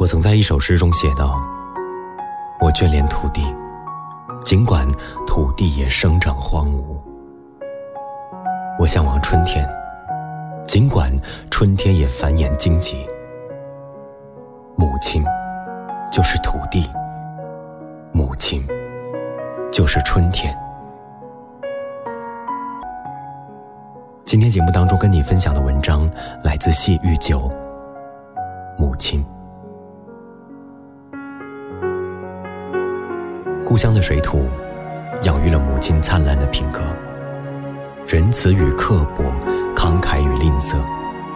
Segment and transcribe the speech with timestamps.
[0.00, 1.38] 我曾在一首诗中写道
[2.58, 3.42] ：“我眷恋土地，
[4.46, 4.90] 尽管
[5.26, 6.96] 土地也生长荒芜；
[8.78, 9.68] 我向往春天，
[10.66, 11.12] 尽管
[11.50, 13.06] 春天也繁衍荆棘。
[14.74, 15.22] 母亲
[16.10, 16.88] 就是土地，
[18.10, 18.66] 母亲
[19.70, 20.58] 就是春天。”
[24.24, 26.10] 今天节目当中跟你分享的文章
[26.42, 27.50] 来自谢玉九，
[28.78, 29.22] 母亲。
[33.70, 34.48] 故乡的水土，
[35.22, 36.80] 养育了母亲灿烂的品格。
[38.04, 39.22] 仁慈与刻薄，
[39.76, 40.74] 慷慨与吝啬，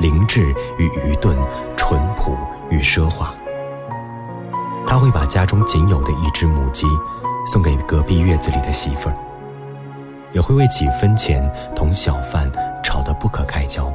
[0.01, 1.39] 灵智与愚钝，
[1.77, 2.37] 淳朴
[2.71, 3.33] 与奢华。
[4.85, 6.89] 他会把家中仅有的一只母鸡，
[7.47, 9.15] 送给隔壁院子里的媳妇儿，
[10.33, 12.51] 也会为几分钱同小贩
[12.83, 13.95] 吵得不可开交。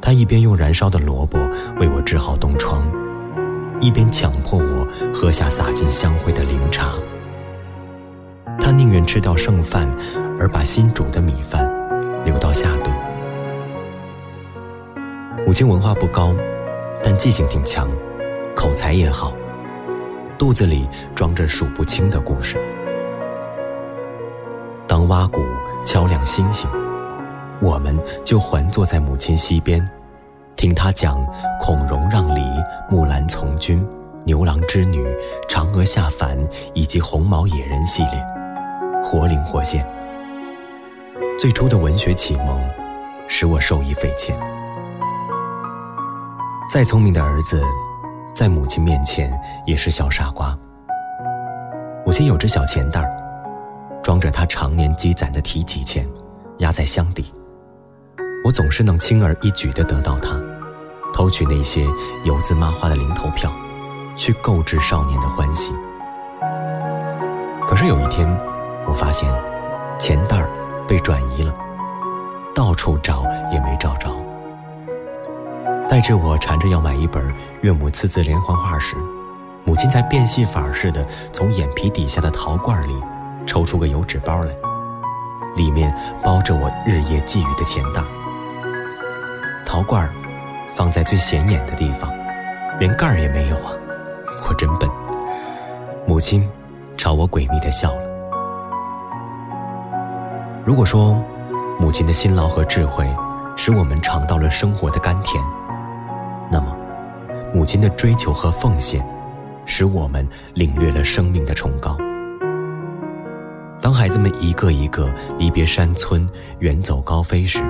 [0.00, 1.36] 他一边用燃烧的萝卜
[1.80, 2.84] 为我治好冻疮。
[3.84, 6.94] 一边强迫我喝下洒进香灰的灵茶，
[8.58, 9.86] 他宁愿吃掉剩饭，
[10.40, 11.70] 而把新煮的米饭
[12.24, 12.90] 留到下顿。
[15.46, 16.34] 母亲文化不高，
[17.02, 17.90] 但记性挺强，
[18.56, 19.34] 口才也好，
[20.38, 22.56] 肚子里装着数不清的故事。
[24.86, 25.44] 当蛙鼓
[25.84, 26.70] 敲亮星星，
[27.60, 29.86] 我们就环坐在母亲溪边。
[30.56, 31.24] 听他讲
[31.60, 32.42] 孔融让梨、
[32.88, 33.86] 木兰从军、
[34.24, 35.04] 牛郎织女、
[35.48, 36.38] 嫦娥下凡
[36.72, 38.26] 以及红毛野人系列，
[39.02, 39.86] 活灵活现。
[41.38, 42.60] 最初的文学启蒙，
[43.28, 44.38] 使我受益匪浅。
[46.70, 47.62] 再聪明的儿子，
[48.34, 49.30] 在母亲面前
[49.66, 50.56] 也是小傻瓜。
[52.06, 53.10] 母亲有只小钱袋儿，
[54.02, 56.08] 装着他常年积攒的提己钱，
[56.58, 57.32] 压在箱底。
[58.44, 60.38] 我总是能轻而易举地得到它，
[61.14, 61.82] 偷取那些
[62.24, 63.50] 油渍麻花的零头票，
[64.18, 65.72] 去购置少年的欢喜。
[67.66, 68.28] 可是有一天，
[68.86, 69.26] 我发现
[69.98, 70.46] 钱袋儿
[70.86, 71.54] 被转移了，
[72.54, 74.14] 到处找也没找着。
[75.88, 78.94] 待至我缠着要买一本岳母刺字连环画时，
[79.64, 83.02] 母亲才变戏法似的从眼皮底下的陶罐里
[83.46, 84.54] 抽出个油纸包来，
[85.56, 88.02] 里面包着我日夜觊觎的钱袋。
[89.64, 90.08] 陶罐
[90.74, 92.12] 放在最显眼的地方，
[92.78, 93.72] 连盖儿也没有啊！
[94.48, 94.88] 我真笨。
[96.06, 96.48] 母亲
[96.96, 98.02] 朝我诡秘的笑了。
[100.64, 101.20] 如果说
[101.78, 103.06] 母亲的辛劳和智慧
[103.56, 105.42] 使我们尝到了生活的甘甜，
[106.50, 106.76] 那么
[107.52, 109.06] 母亲的追求和奉献
[109.64, 111.96] 使我们领略了生命的崇高。
[113.80, 116.28] 当孩子们一个一个离别山村，
[116.60, 117.60] 远走高飞时，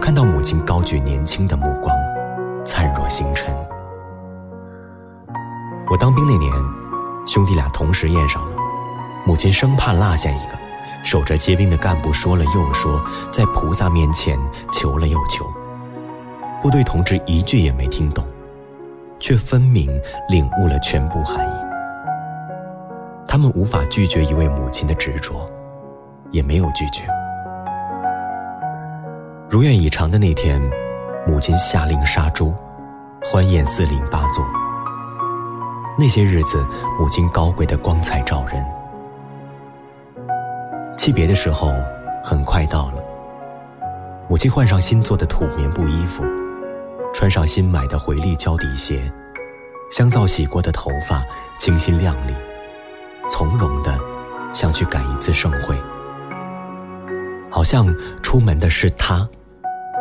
[0.00, 1.94] 看到母亲高举年轻的目光，
[2.64, 3.54] 灿若星辰。
[5.90, 6.50] 我当兵那年，
[7.26, 8.56] 兄弟俩同时验上了，
[9.26, 10.58] 母亲生怕落下一个，
[11.04, 13.00] 守着接兵的干部说了又说，
[13.30, 14.38] 在菩萨面前
[14.72, 15.44] 求了又求。
[16.62, 18.24] 部队同志一句也没听懂，
[19.18, 19.90] 却分明
[20.28, 21.52] 领悟了全部含义。
[23.28, 25.46] 他们无法拒绝一位母亲的执着，
[26.30, 27.06] 也没有拒绝。
[29.50, 30.62] 如愿以偿的那天，
[31.26, 32.54] 母亲下令杀猪，
[33.20, 34.46] 欢宴四邻八座。
[35.98, 36.64] 那些日子，
[36.96, 38.64] 母亲高贵的光彩照人。
[40.96, 41.74] 气别的时候，
[42.22, 43.02] 很快到了。
[44.28, 46.22] 母亲换上新做的土棉布衣服，
[47.12, 49.02] 穿上新买的回力胶底鞋，
[49.90, 51.24] 香皂洗过的头发
[51.58, 52.32] 清新亮丽，
[53.28, 53.98] 从容的
[54.52, 55.76] 像去赶一次盛会，
[57.50, 59.26] 好像出门的是她。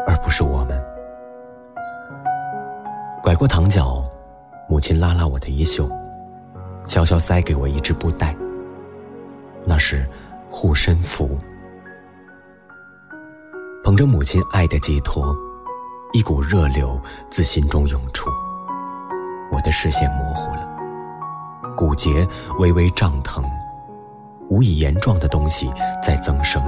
[0.10, 0.84] 而不是我们。
[3.22, 4.04] 拐过堂角，
[4.68, 5.88] 母亲拉拉我的衣袖，
[6.88, 8.36] 悄悄塞给我一只布袋。
[9.64, 10.04] 那是
[10.50, 11.38] 护身符。
[13.84, 15.36] 捧着母亲爱的寄托，
[16.12, 18.32] 一股热流自心中涌出。
[19.52, 20.68] 我的视线模糊了，
[21.78, 22.28] 骨节
[22.58, 23.44] 微微胀疼，
[24.50, 25.72] 无以言状的东西
[26.02, 26.60] 在增生。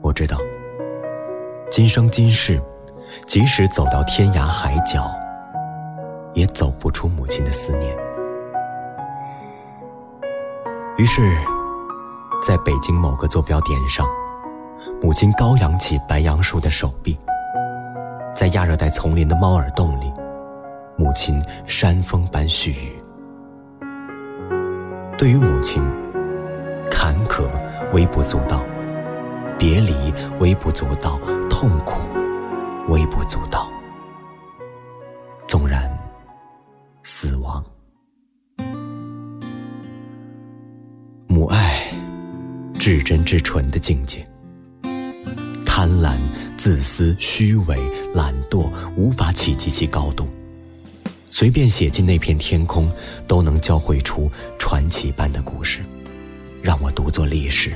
[0.00, 0.38] 我知道。
[1.74, 2.62] 今生今世，
[3.26, 5.10] 即使走到天涯海角，
[6.32, 7.92] 也走不出母亲的思念。
[10.96, 11.36] 于是，
[12.46, 14.06] 在北京某个坐标点上，
[15.02, 17.18] 母亲高扬起白杨树的手臂；
[18.32, 20.12] 在亚热带丛林的猫耳洞里，
[20.96, 22.96] 母亲山峰般絮语。
[25.18, 25.82] 对于母亲，
[26.88, 27.42] 坎坷
[27.92, 28.62] 微不足道。
[29.56, 31.16] 别离微不足道，
[31.56, 32.00] 痛苦
[32.88, 33.70] 微不足道。
[35.46, 35.88] 纵然
[37.04, 37.64] 死亡。
[41.28, 41.80] 母爱，
[42.76, 44.26] 至真至纯的境界。
[45.64, 46.16] 贪婪、
[46.58, 47.78] 自私、虚伪、
[48.12, 50.26] 懒惰，无法企及其高度。
[51.30, 52.90] 随便写进那片天空，
[53.28, 54.28] 都能交汇出
[54.58, 55.82] 传奇般的故事，
[56.60, 57.72] 让我读作历史。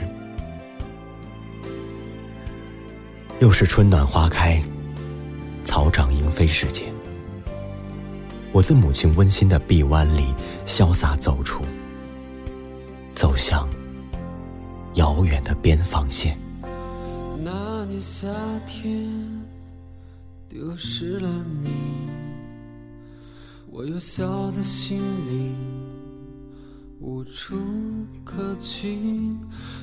[3.40, 4.61] 又是春暖花开，
[5.62, 6.93] 草长莺飞时节。
[8.50, 10.35] 我自母亲温馨的臂弯里
[10.67, 11.62] 潇洒走出，
[13.14, 13.69] 走向
[14.94, 16.37] 遥远的边防线。
[17.44, 18.26] 那年夏
[18.67, 19.08] 天，
[20.49, 21.29] 丢失了
[21.62, 21.70] 你。
[23.70, 25.55] 我幼小的心灵
[26.99, 27.56] 无处
[28.25, 28.99] 可去，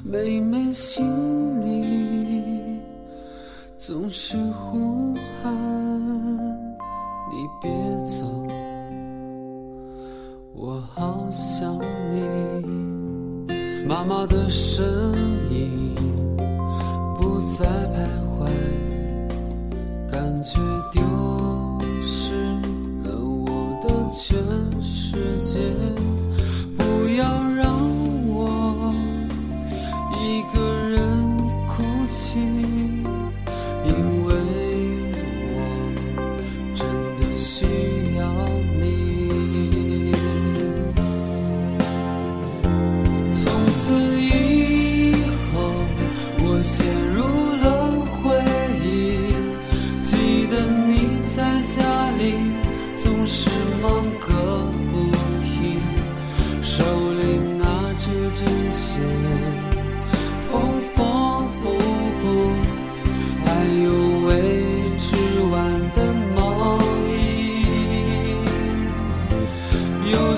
[0.04, 1.06] 每每心
[1.62, 2.75] 里
[3.88, 5.54] 总是呼喊
[7.30, 7.70] 你别
[8.04, 8.26] 走，
[10.56, 11.80] 我好想
[12.10, 13.46] 你，
[13.88, 15.14] 妈妈的声
[15.52, 15.94] 音
[17.20, 18.50] 不再徘徊，
[20.12, 20.60] 感觉
[20.92, 21.04] 丢
[22.02, 22.34] 失
[23.04, 23.94] 了我的。
[24.12, 24.36] 全
[24.81, 25.60] 世界，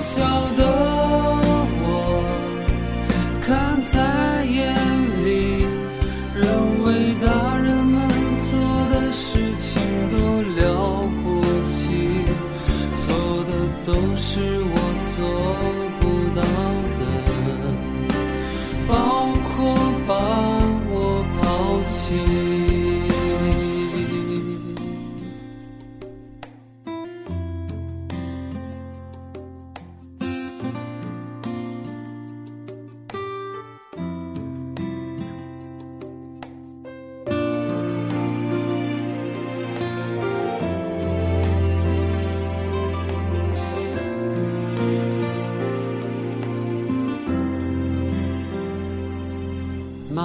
[0.00, 0.24] 小
[0.56, 0.62] 的
[1.82, 2.22] 我，
[3.42, 4.72] 看在眼
[5.24, 5.66] 里，
[6.34, 6.46] 认
[6.84, 6.86] 为
[7.20, 7.98] 大人们
[8.38, 8.50] 做
[8.90, 10.16] 的事情都
[10.56, 11.76] 了不起。
[12.96, 13.06] 做
[13.44, 13.50] 的
[13.84, 14.74] 都是我
[15.16, 15.18] 做
[15.98, 16.02] 不
[16.38, 16.42] 到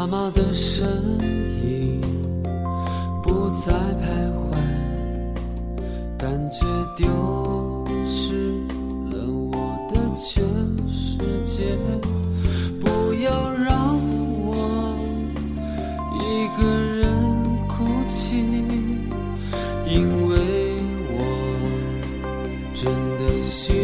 [0.03, 0.85] 妈妈的身
[1.63, 2.01] 影
[3.23, 4.51] 不再徘徊，
[6.17, 6.65] 感觉
[6.97, 7.07] 丢
[8.05, 8.51] 失
[9.09, 9.55] 了我
[9.87, 10.43] 的全
[10.89, 11.77] 世界。
[12.81, 13.97] 不要让
[14.45, 14.93] 我
[16.19, 17.07] 一个人
[17.69, 18.35] 哭泣，
[19.87, 20.35] 因为
[21.13, 21.17] 我
[22.73, 23.82] 真的需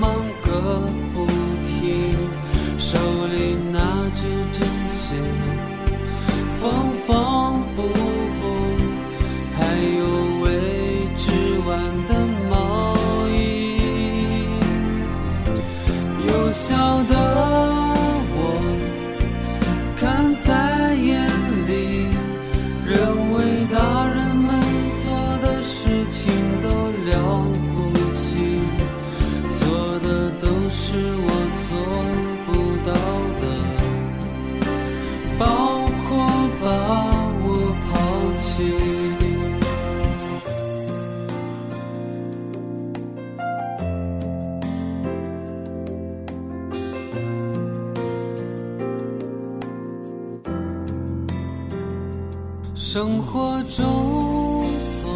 [0.00, 0.50] 忙个
[1.14, 1.26] 不
[1.62, 2.16] 停，
[2.78, 3.78] 手里拿
[4.14, 5.16] 着针线，
[6.58, 7.82] 缝缝补
[8.40, 8.42] 补，
[9.56, 9.60] 还
[9.98, 10.02] 有
[10.42, 10.46] 未
[11.16, 11.30] 织
[11.66, 11.70] 完
[12.08, 12.10] 的
[12.50, 12.52] 毛
[13.28, 13.36] 衣。
[16.26, 17.21] 有小的。
[52.92, 54.66] 生活中
[55.00, 55.10] 总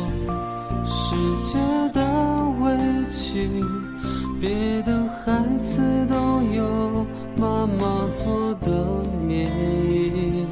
[0.87, 1.15] 是
[1.45, 1.59] 觉
[1.93, 2.01] 得
[2.63, 2.75] 委
[3.11, 3.51] 屈
[4.41, 7.07] 别的孩子都有
[7.37, 9.47] 妈妈做的棉
[9.93, 10.47] 衣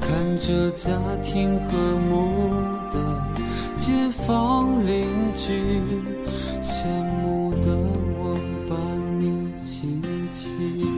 [0.00, 1.78] 看着家庭和
[2.10, 2.50] 睦
[2.90, 3.22] 的
[3.76, 3.92] 街
[4.26, 5.06] 坊邻
[5.36, 5.80] 居
[6.60, 6.88] 羡
[7.22, 7.76] 慕的
[8.18, 8.36] 我
[8.68, 8.76] 把
[9.16, 10.00] 你记
[10.34, 10.95] 起。